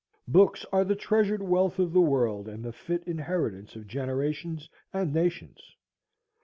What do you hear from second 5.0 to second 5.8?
nations.